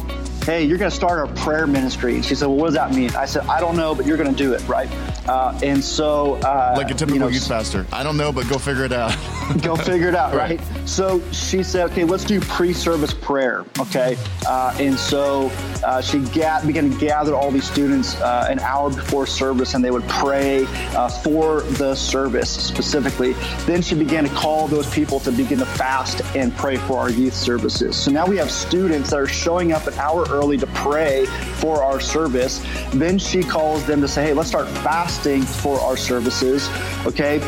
hey, 0.49 0.65
you're 0.65 0.79
going 0.79 0.91
to 0.91 0.97
start 0.97 1.29
a 1.29 1.33
prayer 1.35 1.67
ministry. 1.67 2.23
She 2.23 2.35
said, 2.35 2.47
well, 2.47 2.57
what 2.57 2.65
does 2.69 2.75
that 2.75 2.95
mean? 2.95 3.15
I 3.15 3.27
said, 3.27 3.43
I 3.49 3.61
don't 3.61 3.77
know, 3.77 3.95
but 3.95 4.07
you're 4.07 4.17
going 4.17 4.31
to 4.31 4.35
do 4.35 4.55
it, 4.55 4.67
right? 4.67 4.89
Uh, 5.29 5.59
and 5.63 5.85
so, 5.85 6.37
uh, 6.37 6.73
Like 6.75 6.87
a 6.91 6.95
typical 6.95 7.13
you 7.17 7.21
know, 7.21 7.29
youth 7.29 7.47
pastor. 7.47 7.87
I 7.93 8.03
don't 8.03 8.17
know, 8.17 8.33
but 8.33 8.49
go 8.49 8.57
figure 8.57 8.87
it 8.87 8.93
out. 8.95 9.15
go 9.61 9.77
figure 9.77 10.09
it 10.09 10.15
out, 10.15 10.35
Right. 10.35 10.59
right? 10.59 10.89
So 10.89 11.21
she 11.33 11.63
said, 11.63 11.91
okay, 11.91 12.05
let's 12.05 12.25
do 12.25 12.41
pre-service 12.41 13.13
prayer, 13.13 13.67
okay? 13.79 14.17
Uh, 14.47 14.75
and 14.81 14.99
so 14.99 15.51
uh, 15.85 16.01
she 16.01 16.21
ga- 16.33 16.65
began 16.65 16.91
to 16.91 16.99
gather 16.99 17.35
all 17.35 17.51
these 17.51 17.71
students 17.71 18.19
uh, 18.23 18.47
an 18.49 18.59
hour 18.61 18.89
before 18.89 19.27
service, 19.27 19.75
and 19.75 19.85
they 19.85 19.91
would 19.91 20.09
pray 20.09 20.65
uh, 20.97 21.11
for 21.11 21.61
the 21.61 21.95
service 21.95 22.49
specifically. 22.49 23.35
Then 23.67 23.83
she 23.83 23.95
began 23.95 24.25
to 24.25 24.31
call 24.35 24.67
those 24.67 24.89
people 24.95 25.21
to 25.21 25.31
begin 25.31 25.59
to 25.59 25.67
fast 25.67 26.23
and 26.35 26.57
pray 26.57 26.77
for 26.77 26.97
our 26.99 27.11
youth 27.11 27.35
services. 27.35 27.99
So 27.99 28.11
now 28.11 28.25
we 28.27 28.39
have 28.39 28.51
students 28.51 29.11
that 29.11 29.17
are 29.21 29.27
showing 29.27 29.73
up 29.73 29.87
an 29.87 29.93
hour 29.99 30.25
early 30.31 30.38
to 30.47 30.67
pray 30.69 31.27
for 31.27 31.83
our 31.83 31.99
service. 32.01 32.65
Then 32.93 33.19
she 33.19 33.43
calls 33.43 33.85
them 33.87 34.01
to 34.01 34.09
say, 34.09 34.25
hey, 34.27 34.33
let's 34.35 34.49
start 34.49 34.69
fasting 34.69 35.43
for 35.43 35.81
our 35.81 35.97
services, 35.97 36.69
okay? 37.07 37.41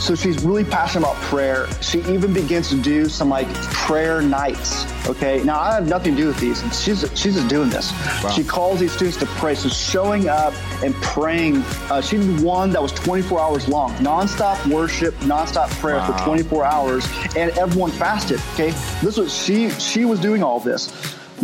So 0.00 0.14
she's 0.14 0.42
really 0.44 0.64
passionate 0.64 1.06
about 1.08 1.16
prayer. 1.22 1.66
She 1.80 2.00
even 2.00 2.32
begins 2.34 2.68
to 2.70 2.76
do 2.82 3.08
some 3.08 3.28
like 3.30 3.46
prayer 3.54 4.20
nights. 4.20 4.84
Okay. 5.08 5.42
Now 5.44 5.60
I 5.60 5.72
have 5.74 5.86
nothing 5.88 6.16
to 6.16 6.20
do 6.20 6.26
with 6.26 6.38
these. 6.40 6.58
She's 6.82 7.00
she's 7.18 7.34
just 7.36 7.48
doing 7.48 7.70
this. 7.70 7.92
Wow. 8.22 8.30
She 8.30 8.42
calls 8.44 8.80
these 8.80 8.92
students 8.92 9.16
to 9.18 9.26
pray. 9.26 9.54
So 9.54 9.68
showing 9.68 10.28
up 10.28 10.52
and 10.82 10.94
praying. 10.96 11.58
Uh, 11.88 12.02
she 12.02 12.16
did 12.18 12.40
one 12.42 12.70
that 12.70 12.82
was 12.82 12.92
24 12.92 13.40
hours 13.40 13.68
long, 13.68 13.94
nonstop 13.94 14.66
worship, 14.70 15.14
nonstop 15.20 15.70
prayer 15.80 15.98
Wow. 15.98 16.18
for 16.18 16.24
24 16.24 16.64
hours, 16.64 17.06
and 17.36 17.56
everyone 17.56 17.92
fasted. 17.92 18.40
Okay. 18.54 18.70
This 19.00 19.16
was 19.16 19.32
she 19.32 19.70
she 19.70 20.04
was 20.04 20.18
doing 20.20 20.42
all 20.42 20.58
this. 20.60 20.92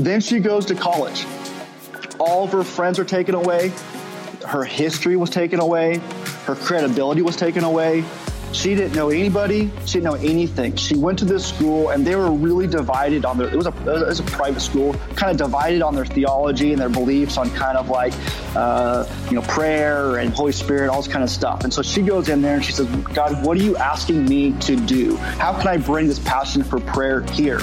Then 0.05 0.21
she 0.21 0.41
goes 0.41 0.67
to 0.67 0.75
college. 0.75 1.27
All 2.19 2.45
of 2.45 2.53
her 2.53 2.65
friends 2.65 2.99
are 2.99 3.05
taken 3.05 3.35
away 3.35 3.73
her 4.47 4.65
history 4.65 5.17
was 5.17 5.31
taken 5.31 5.61
away, 5.61 5.99
her 6.45 6.55
credibility 6.55 7.23
was 7.23 7.37
taken 7.37 7.65
away. 7.65 8.05
She 8.53 8.75
didn't 8.75 8.95
know 8.95 9.11
anybody. 9.11 9.71
She 9.87 10.01
didn't 10.01 10.05
know 10.05 10.15
anything. 10.15 10.77
She 10.77 10.97
went 10.97 11.19
to 11.21 11.25
this 11.25 11.47
school, 11.47 11.91
and 11.91 12.07
they 12.07 12.17
were 12.17 12.33
really 12.33 12.67
divided 12.67 13.25
on 13.25 13.39
their. 13.39 13.49
It 13.49 13.57
was 13.57 13.67
a 13.67 13.75
it 13.87 14.07
was 14.07 14.21
a 14.21 14.25
private 14.25 14.61
school, 14.61 14.95
kind 15.15 15.31
of 15.31 15.37
divided 15.37 15.83
on 15.83 15.95
their 15.95 16.05
theology 16.05 16.73
and 16.73 16.81
their 16.81 16.89
beliefs 16.89 17.37
on 17.37 17.51
kind 17.51 17.79
of 17.79 17.89
like, 17.89 18.13
uh, 18.57 19.07
you 19.29 19.37
know, 19.37 19.43
prayer 19.43 20.19
and 20.19 20.33
Holy 20.33 20.53
Spirit, 20.53 20.89
all 20.89 21.01
this 21.01 21.11
kind 21.11 21.23
of 21.23 21.31
stuff. 21.31 21.65
And 21.65 21.73
so 21.73 21.83
she 21.83 22.03
goes 22.03 22.29
in 22.29 22.43
there 22.43 22.57
and 22.57 22.65
she 22.65 22.73
says, 22.73 22.87
God, 23.15 23.45
what 23.45 23.57
are 23.57 23.63
you 23.63 23.77
asking 23.77 24.25
me 24.25 24.53
to 24.61 24.77
do? 24.77 25.17
How 25.17 25.53
can 25.57 25.69
I 25.69 25.77
bring 25.77 26.09
this 26.09 26.19
passion 26.19 26.65
for 26.65 26.81
prayer 26.81 27.23
here? 27.33 27.61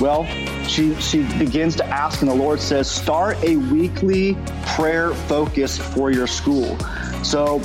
Well, 0.00 0.24
she 0.66 0.94
she 0.96 1.22
begins 1.38 1.76
to 1.76 1.86
ask, 1.86 2.20
and 2.20 2.30
the 2.30 2.34
Lord 2.34 2.60
says, 2.60 2.90
start 2.90 3.42
a 3.42 3.56
weekly 3.56 4.36
prayer 4.66 5.14
focus 5.14 5.78
for 5.78 6.10
your 6.10 6.26
school. 6.26 6.78
So 7.22 7.60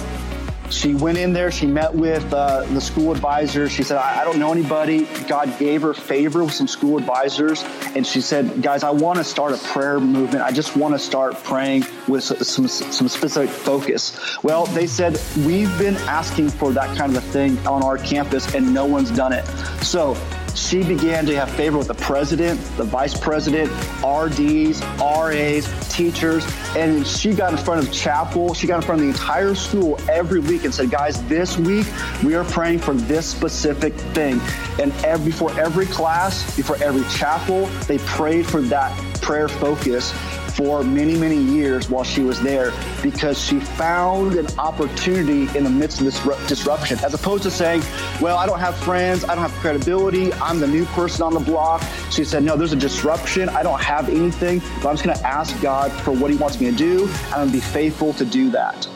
she 0.72 0.96
went 0.96 1.18
in 1.18 1.34
there. 1.34 1.52
She 1.52 1.68
met 1.68 1.94
with 1.94 2.34
uh, 2.34 2.64
the 2.66 2.82
school 2.82 3.12
advisor. 3.12 3.70
She 3.70 3.84
said, 3.84 3.98
I, 3.98 4.22
I, 4.22 4.24
don't 4.24 4.40
know 4.40 4.52
anybody. 4.52 5.06
God 5.28 5.58
gave 5.60 5.82
her 5.82 5.94
favor 5.94 6.44
with 6.44 6.54
some 6.54 6.68
school 6.68 6.98
advisors. 6.98 7.64
And 7.96 8.06
she 8.06 8.22
said, 8.22 8.62
Guys, 8.62 8.84
I 8.84 8.90
want 8.90 9.18
to 9.18 9.24
start 9.24 9.54
a 9.54 9.58
prayer 9.58 10.00
movement. 10.00 10.44
I 10.44 10.52
just 10.52 10.76
want 10.76 10.94
to 10.94 11.00
start 11.00 11.36
praying 11.44 11.86
with 12.08 12.24
some, 12.24 12.68
some 12.68 13.08
specific 13.08 13.50
focus. 13.50 14.42
Well, 14.44 14.66
they 14.68 14.88
said, 14.88 15.20
We've 15.46 15.76
been 15.78 15.96
asking 15.96 16.50
for 16.50 16.72
that 16.74 16.96
kind 16.98 17.16
of 17.16 17.24
a 17.24 17.28
thing 17.28 17.58
on 17.68 17.84
our 17.84 17.98
campus, 17.98 18.54
and 18.56 18.74
no 18.74 18.86
one's 18.86 19.12
done 19.12 19.34
it. 19.34 19.46
So 19.84 20.16
she 20.56 20.84
began 20.84 21.26
to 21.26 21.36
have 21.36 21.50
favor 21.52 21.78
with 21.78 21.88
the 21.88 21.94
president, 21.96 22.60
the 22.78 22.84
vice 22.84 23.18
president, 23.18 23.72
RDs, 24.04 24.82
RAs, 25.00 25.90
teachers, 25.90 26.46
and 26.76 27.06
she 27.06 27.34
got 27.34 27.52
in 27.52 27.58
front 27.58 27.86
of 27.86 27.94
chapel. 27.94 28.54
She 28.54 28.68
got 28.68 28.78
in 28.78 28.82
front 28.82 29.02
of 29.02 29.08
the 29.08 29.12
entire 29.12 29.56
school 29.56 30.00
every 30.10 30.40
week 30.40 30.64
and 30.64 30.74
said, 30.74 30.90
guys, 30.90 31.24
this 31.28 31.58
week 31.58 31.88
we 32.24 32.36
are 32.36 32.44
praying 32.44 32.80
for 32.80 32.94
this 32.94 33.26
specific 33.26 33.94
thing. 33.94 34.40
And 34.80 34.92
every, 35.04 35.32
before 35.32 35.58
every 35.60 35.86
class, 35.86 36.56
before 36.56 36.78
every 36.82 37.08
chapel, 37.10 37.66
they 37.88 37.98
prayed 38.00 38.46
for 38.46 38.62
that 38.62 39.11
prayer 39.22 39.48
focus 39.48 40.12
for 40.52 40.84
many, 40.84 41.18
many 41.18 41.38
years 41.38 41.90
while 41.90 42.04
she 42.04 42.22
was 42.22 42.42
there 42.42 42.74
because 43.02 43.42
she 43.42 43.60
found 43.60 44.36
an 44.36 44.48
opportunity 44.60 45.44
in 45.58 45.64
the 45.64 45.70
midst 45.70 46.00
of 46.00 46.06
this 46.06 46.20
disruption, 46.48 47.00
as 47.04 47.14
opposed 47.14 47.44
to 47.44 47.52
saying, 47.52 47.82
Well, 48.20 48.38
I 48.38 48.46
don't 48.46 48.60
have 48.60 48.76
friends, 48.76 49.24
I 49.24 49.36
don't 49.36 49.50
have 49.50 49.54
credibility, 49.60 50.34
I'm 50.34 50.60
the 50.60 50.68
new 50.68 50.86
person 50.86 51.24
on 51.24 51.34
the 51.34 51.40
block. 51.40 51.84
She 52.12 52.24
said, 52.24 52.44
No, 52.44 52.56
there's 52.56 52.74
a 52.74 52.78
disruption, 52.78 53.50
I 53.50 53.64
don't 53.64 53.82
have 53.82 54.10
anything, 54.10 54.60
but 54.82 54.90
I'm 54.90 54.96
just 54.96 55.04
going 55.04 55.18
to 55.18 55.26
ask 55.26 55.60
God 55.62 55.92
for 55.92 56.12
what 56.12 56.32
He 56.32 56.38
wants 56.38 56.60
me 56.60 56.70
to 56.70 56.76
do, 56.76 57.04
and 57.06 57.34
I'm 57.34 57.40
going 57.40 57.48
to 57.48 57.54
be 57.54 57.62
faithful 57.62 58.14
to 58.14 58.26
do 58.26 58.50
that. 58.52 58.88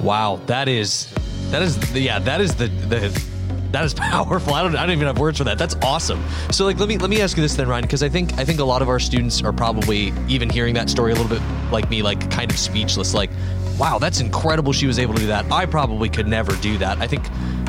Wow, 0.00 0.40
that 0.46 0.66
is, 0.68 1.12
that 1.50 1.62
is, 1.62 1.78
yeah, 1.92 2.18
that 2.18 2.40
is 2.40 2.54
the, 2.54 2.68
the, 2.68 3.29
that 3.72 3.84
is 3.84 3.94
powerful. 4.10 4.54
I 4.54 4.62
don't, 4.62 4.76
I 4.76 4.86
don't 4.86 4.94
even 4.94 5.06
have 5.06 5.18
words 5.18 5.38
for 5.38 5.44
that. 5.44 5.58
That's 5.58 5.76
awesome. 5.82 6.22
So 6.50 6.64
like, 6.64 6.78
let 6.78 6.88
me 6.88 6.98
let 6.98 7.10
me 7.10 7.20
ask 7.20 7.36
you 7.36 7.42
this 7.42 7.54
then, 7.54 7.68
Ryan, 7.68 7.82
because 7.82 8.02
I 8.02 8.08
think 8.08 8.38
I 8.38 8.44
think 8.44 8.60
a 8.60 8.64
lot 8.64 8.82
of 8.82 8.88
our 8.88 9.00
students 9.00 9.42
are 9.42 9.52
probably 9.52 10.12
even 10.28 10.50
hearing 10.50 10.74
that 10.74 10.90
story 10.90 11.12
a 11.12 11.14
little 11.14 11.30
bit 11.30 11.42
like 11.70 11.88
me, 11.90 12.02
like 12.02 12.30
kind 12.30 12.50
of 12.50 12.58
speechless. 12.58 13.14
Like, 13.14 13.30
wow, 13.78 13.98
that's 13.98 14.20
incredible. 14.20 14.72
She 14.72 14.86
was 14.86 14.98
able 14.98 15.14
to 15.14 15.20
do 15.20 15.26
that. 15.28 15.50
I 15.50 15.66
probably 15.66 16.08
could 16.08 16.26
never 16.26 16.54
do 16.56 16.78
that. 16.78 16.98
I 16.98 17.06
think 17.06 17.24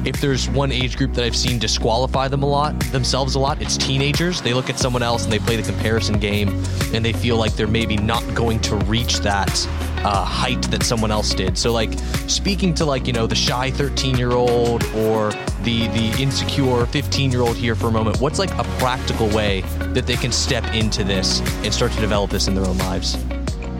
if 0.05 0.19
there's 0.19 0.49
one 0.49 0.71
age 0.71 0.97
group 0.97 1.13
that 1.13 1.23
I've 1.23 1.35
seen 1.35 1.59
disqualify 1.59 2.27
them 2.27 2.43
a 2.43 2.47
lot, 2.47 2.79
themselves 2.91 3.35
a 3.35 3.39
lot, 3.39 3.61
it's 3.61 3.77
teenagers. 3.77 4.41
They 4.41 4.53
look 4.53 4.69
at 4.69 4.79
someone 4.79 5.03
else 5.03 5.23
and 5.23 5.31
they 5.31 5.39
play 5.39 5.55
the 5.55 5.63
comparison 5.63 6.19
game, 6.19 6.49
and 6.93 7.05
they 7.05 7.13
feel 7.13 7.37
like 7.37 7.53
they're 7.53 7.67
maybe 7.67 7.97
not 7.97 8.23
going 8.33 8.59
to 8.61 8.75
reach 8.77 9.19
that 9.19 9.67
uh, 10.03 10.25
height 10.25 10.61
that 10.71 10.83
someone 10.83 11.11
else 11.11 11.33
did. 11.33 11.57
So, 11.57 11.71
like 11.71 11.93
speaking 12.27 12.73
to 12.75 12.85
like 12.85 13.07
you 13.07 13.13
know 13.13 13.27
the 13.27 13.35
shy 13.35 13.71
13 13.71 14.17
year 14.17 14.31
old 14.31 14.83
or 14.95 15.31
the 15.63 15.87
the 15.89 16.15
insecure 16.19 16.85
15 16.85 17.31
year 17.31 17.41
old 17.41 17.55
here 17.55 17.75
for 17.75 17.87
a 17.87 17.91
moment, 17.91 18.19
what's 18.19 18.39
like 18.39 18.51
a 18.51 18.63
practical 18.79 19.27
way 19.29 19.61
that 19.93 20.07
they 20.07 20.15
can 20.15 20.31
step 20.31 20.63
into 20.73 21.03
this 21.03 21.41
and 21.63 21.73
start 21.73 21.91
to 21.91 22.01
develop 22.01 22.31
this 22.31 22.47
in 22.47 22.55
their 22.55 22.65
own 22.65 22.77
lives? 22.79 23.17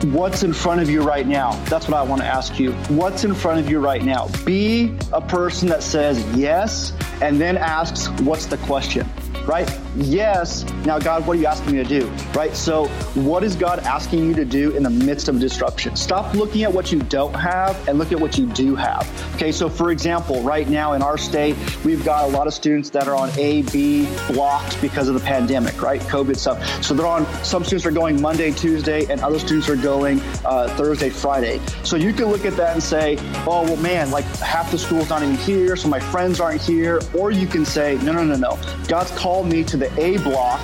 What's 0.06 0.42
in 0.42 0.52
front 0.52 0.82
of 0.82 0.90
you 0.90 1.04
right 1.04 1.28
now? 1.28 1.52
That's 1.66 1.88
what 1.88 1.96
I 1.96 2.02
want 2.02 2.24
to 2.24 2.28
ask 2.28 2.60
you. 2.60 2.72
What's 2.90 3.24
in 3.24 3.36
front 3.36 3.60
of 3.60 3.70
you 3.70 3.80
right 3.80 4.04
now? 4.04 4.30
Be 4.44 4.98
a 5.14 5.22
person 5.22 5.70
that 5.70 5.84
says 5.84 6.26
yes 6.36 6.94
and 7.22 7.40
then 7.40 7.56
asks, 7.56 8.10
What's 8.22 8.48
the 8.48 8.58
question? 8.58 9.08
Right? 9.48 9.70
Yes. 9.96 10.64
Now, 10.86 11.00
God, 11.00 11.26
what 11.28 11.38
are 11.38 11.40
you 11.40 11.46
asking 11.46 11.74
me 11.74 11.84
to 11.84 11.90
do? 11.90 12.08
Right? 12.34 12.56
So, 12.56 12.88
what 13.16 13.44
is 13.44 13.56
God 13.56 13.80
asking 13.80 14.26
you 14.26 14.34
to 14.36 14.46
do 14.46 14.72
in 14.72 14.84
the 14.84 14.90
midst 14.90 15.28
of 15.28 15.40
disruption? 15.40 15.96
Stop 15.96 16.34
looking 16.34 16.64
at 16.64 16.72
what 16.72 16.92
you 16.92 17.00
don't 17.00 17.34
have 17.34 17.88
and 17.88 17.98
look 17.98 18.12
at 18.12 18.20
what 18.20 18.38
you 18.38 18.46
do 18.48 18.76
have. 18.76 19.08
Okay, 19.36 19.52
so 19.52 19.70
for 19.70 19.92
example, 19.92 20.42
right 20.42 20.70
now 20.70 20.94
in 20.94 21.02
our 21.02 21.18
state, 21.18 21.56
we've 21.84 22.06
got 22.06 22.26
a 22.26 22.28
lot 22.28 22.48
of 22.48 22.54
students 22.54 22.90
that 22.92 23.08
are 23.08 23.16
on 23.16 23.30
A, 23.38 23.64
B 23.64 24.08
blocks 24.28 24.76
because 24.76 25.08
of 25.08 25.16
the 25.16 25.20
pandemic, 25.20 25.82
right? 25.82 26.02
COVID 26.02 26.38
stuff. 26.38 26.84
So 26.84 26.94
they're 26.94 27.08
on, 27.08 27.26
some 27.44 27.64
students 27.64 27.86
are 27.86 27.92
going 27.92 28.22
Monday, 28.22 28.52
Tuesday, 28.52 29.06
and 29.12 29.22
other 29.22 29.40
students 29.40 29.68
are 29.70 29.76
going 29.76 30.20
uh, 30.46 30.68
Thursday, 30.78 31.10
Friday. 31.10 31.60
So 31.84 31.96
you 31.96 32.14
can 32.14 32.26
look 32.26 32.46
at 32.46 32.56
that 32.58 32.74
and 32.74 32.84
say, 32.84 33.18
oh, 33.48 33.64
well, 33.64 33.78
man, 33.78 34.12
like 34.12 34.26
half 34.38 34.72
the 34.72 34.78
school's 34.78 35.10
not 35.10 35.24
even 35.24 35.36
here, 35.36 35.76
so 35.76 35.88
my 35.88 36.00
friends 36.00 36.40
aren't 36.40 36.62
here. 36.62 37.02
Or 37.18 37.32
you 37.32 37.48
can 37.48 37.66
say, 37.66 37.96
no, 38.04 38.12
no, 38.12 38.24
no, 38.24 38.36
no. 38.36 38.60
God's 38.88 39.12
called 39.22 39.46
me 39.46 39.64
to 39.64 39.78
the 39.78 39.88
A 40.02 40.18
block, 40.18 40.60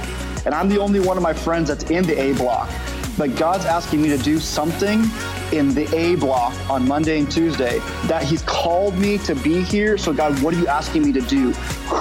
and 0.46 0.56
I'm 0.56 0.68
the 0.68 0.80
only 0.80 1.00
one 1.00 1.16
of 1.16 1.22
my 1.22 1.34
friends 1.34 1.68
that's 1.68 1.84
in 1.92 2.04
the 2.04 2.20
A 2.20 2.34
block. 2.34 2.68
But 3.16 3.36
God's 3.36 3.66
asking 3.66 4.02
me 4.02 4.10
to 4.10 4.18
do 4.18 4.40
something 4.40 5.04
in 5.52 5.76
the 5.76 5.88
A 5.96 6.16
block 6.16 6.56
on 6.68 6.88
Monday 6.88 7.20
and 7.20 7.30
Tuesday 7.30 7.78
that 8.08 8.24
He's 8.24 8.42
called 8.42 8.98
me 8.98 9.20
to 9.20 9.36
be 9.36 9.62
here. 9.62 9.96
So, 9.96 10.12
God, 10.12 10.42
what 10.42 10.56
are 10.56 10.58
you 10.58 10.68
asking 10.68 11.04
me 11.04 11.14
to 11.14 11.22
do? 11.22 11.52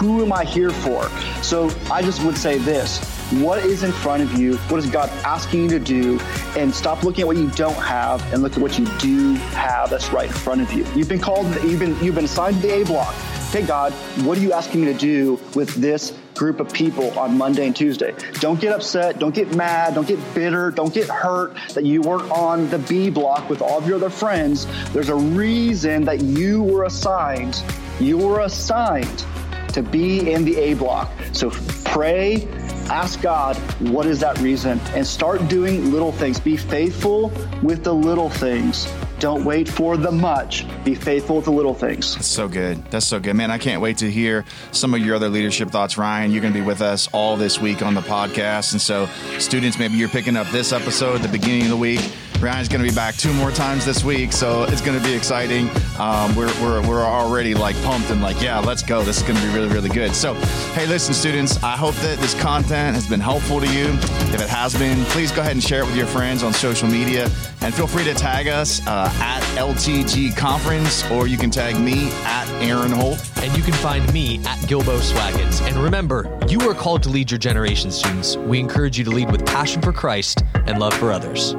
Who 0.00 0.24
am 0.24 0.32
I 0.32 0.44
here 0.44 0.70
for? 0.70 1.10
So, 1.42 1.70
I 1.90 2.00
just 2.00 2.22
would 2.22 2.38
say 2.38 2.56
this 2.56 3.04
what 3.42 3.58
is 3.58 3.82
in 3.82 3.92
front 3.92 4.22
of 4.22 4.32
you? 4.38 4.56
What 4.68 4.78
is 4.78 4.86
God 4.86 5.10
asking 5.26 5.64
you 5.64 5.68
to 5.70 5.78
do? 5.78 6.18
And 6.56 6.74
stop 6.74 7.02
looking 7.02 7.22
at 7.22 7.26
what 7.26 7.36
you 7.36 7.50
don't 7.50 7.74
have 7.74 8.22
and 8.32 8.42
look 8.42 8.52
at 8.52 8.62
what 8.62 8.78
you 8.78 8.86
do 8.98 9.34
have 9.34 9.90
that's 9.90 10.10
right 10.10 10.28
in 10.28 10.32
front 10.32 10.62
of 10.62 10.72
you. 10.72 10.86
You've 10.94 11.08
been 11.08 11.20
called, 11.20 11.46
you've 11.64 11.80
been, 11.80 12.02
you've 12.02 12.14
been 12.14 12.24
assigned 12.24 12.62
to 12.62 12.62
the 12.62 12.80
A 12.80 12.84
block. 12.86 13.14
Okay, 13.50 13.66
God, 13.66 13.92
what 14.24 14.38
are 14.38 14.40
you 14.40 14.52
asking 14.52 14.80
me 14.80 14.92
to 14.92 14.98
do 14.98 15.40
with 15.54 15.74
this 15.74 16.12
group 16.36 16.60
of 16.60 16.72
people 16.72 17.18
on 17.18 17.36
Monday 17.36 17.66
and 17.66 17.74
Tuesday. 17.74 18.14
Don't 18.34 18.60
get 18.60 18.72
upset. 18.72 19.18
Don't 19.18 19.34
get 19.34 19.54
mad. 19.54 19.94
Don't 19.94 20.06
get 20.06 20.18
bitter. 20.34 20.70
Don't 20.70 20.92
get 20.92 21.08
hurt 21.08 21.56
that 21.74 21.84
you 21.84 22.02
weren't 22.02 22.30
on 22.30 22.68
the 22.70 22.78
B 22.78 23.10
block 23.10 23.48
with 23.48 23.62
all 23.62 23.78
of 23.78 23.86
your 23.86 23.96
other 23.96 24.10
friends. 24.10 24.66
There's 24.92 25.08
a 25.08 25.16
reason 25.16 26.04
that 26.04 26.20
you 26.20 26.62
were 26.62 26.84
assigned. 26.84 27.62
You 27.98 28.18
were 28.18 28.40
assigned 28.40 29.24
to 29.72 29.82
be 29.82 30.32
in 30.32 30.44
the 30.44 30.56
A 30.56 30.74
block. 30.74 31.10
So 31.32 31.50
pray, 31.84 32.48
ask 32.88 33.20
God, 33.20 33.56
what 33.90 34.06
is 34.06 34.20
that 34.20 34.38
reason? 34.38 34.80
And 34.94 35.06
start 35.06 35.48
doing 35.48 35.92
little 35.92 36.12
things. 36.12 36.40
Be 36.40 36.56
faithful 36.56 37.32
with 37.62 37.84
the 37.84 37.92
little 37.92 38.30
things 38.30 38.86
don't 39.18 39.44
wait 39.44 39.68
for 39.68 39.96
the 39.96 40.12
much. 40.12 40.66
Be 40.84 40.94
faithful 40.94 41.40
the 41.40 41.50
little 41.50 41.74
things. 41.74 42.14
That's 42.14 42.26
so 42.26 42.48
good. 42.48 42.84
That's 42.90 43.06
so 43.06 43.18
good. 43.18 43.34
Man, 43.34 43.50
I 43.50 43.58
can't 43.58 43.80
wait 43.80 43.98
to 43.98 44.10
hear 44.10 44.44
some 44.72 44.94
of 44.94 45.00
your 45.00 45.16
other 45.16 45.28
leadership 45.28 45.70
thoughts. 45.70 45.96
Ryan, 45.96 46.30
you're 46.30 46.42
going 46.42 46.52
to 46.52 46.58
be 46.58 46.64
with 46.64 46.82
us 46.82 47.08
all 47.12 47.36
this 47.36 47.60
week 47.60 47.82
on 47.82 47.94
the 47.94 48.02
podcast. 48.02 48.72
And 48.72 48.80
so, 48.80 49.08
students, 49.38 49.78
maybe 49.78 49.94
you're 49.94 50.08
picking 50.08 50.36
up 50.36 50.46
this 50.48 50.72
episode 50.72 51.16
at 51.16 51.22
the 51.22 51.28
beginning 51.28 51.62
of 51.62 51.70
the 51.70 51.76
week. 51.76 52.00
Ryan's 52.40 52.68
going 52.68 52.82
to 52.82 52.88
be 52.88 52.94
back 52.94 53.16
two 53.16 53.32
more 53.32 53.50
times 53.50 53.84
this 53.84 54.04
week, 54.04 54.32
so 54.32 54.64
it's 54.64 54.80
going 54.80 54.98
to 54.98 55.04
be 55.04 55.14
exciting. 55.14 55.68
Um, 55.98 56.34
we're, 56.36 56.52
we're, 56.60 56.86
we're 56.86 57.02
already 57.02 57.54
like 57.54 57.80
pumped 57.82 58.10
and 58.10 58.22
like, 58.22 58.40
yeah, 58.42 58.58
let's 58.58 58.82
go. 58.82 59.02
This 59.02 59.16
is 59.18 59.22
going 59.22 59.36
to 59.36 59.46
be 59.46 59.52
really, 59.52 59.68
really 59.68 59.88
good. 59.88 60.14
So, 60.14 60.34
hey, 60.74 60.86
listen, 60.86 61.14
students, 61.14 61.62
I 61.62 61.76
hope 61.76 61.94
that 61.96 62.18
this 62.18 62.34
content 62.40 62.94
has 62.94 63.08
been 63.08 63.20
helpful 63.20 63.60
to 63.60 63.66
you. 63.66 63.86
If 64.34 64.42
it 64.42 64.48
has 64.48 64.76
been, 64.76 65.04
please 65.06 65.32
go 65.32 65.40
ahead 65.40 65.52
and 65.52 65.62
share 65.62 65.82
it 65.82 65.86
with 65.86 65.96
your 65.96 66.06
friends 66.06 66.42
on 66.42 66.52
social 66.52 66.88
media 66.88 67.24
and 67.62 67.74
feel 67.74 67.86
free 67.86 68.04
to 68.04 68.14
tag 68.14 68.48
us. 68.48 68.86
Uh, 68.86 69.10
at 69.20 69.42
LTG 69.56 70.36
Conference, 70.36 71.08
or 71.10 71.26
you 71.26 71.38
can 71.38 71.50
tag 71.50 71.80
me 71.80 72.10
at 72.24 72.46
Eran 72.62 72.92
Holt. 72.92 73.18
And 73.42 73.56
you 73.56 73.62
can 73.62 73.74
find 73.74 74.12
me 74.12 74.38
at 74.38 74.58
Gilbo 74.60 74.98
Swaggins. 75.00 75.66
And 75.66 75.76
remember, 75.76 76.38
you 76.48 76.60
are 76.68 76.74
called 76.74 77.02
to 77.04 77.08
lead 77.08 77.30
your 77.30 77.38
generation, 77.38 77.90
students. 77.90 78.36
We 78.36 78.58
encourage 78.58 78.98
you 78.98 79.04
to 79.04 79.10
lead 79.10 79.30
with 79.30 79.44
passion 79.46 79.80
for 79.80 79.92
Christ 79.92 80.42
and 80.66 80.78
love 80.78 80.94
for 80.94 81.12
others. 81.12 81.54